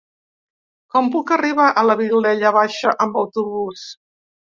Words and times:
Com 0.93 1.09
puc 1.15 1.33
arribar 1.35 1.67
a 1.71 1.83
la 1.89 1.95
Vilella 1.99 2.53
Baixa 2.55 2.95
amb 3.07 3.21
autobús? 3.25 3.85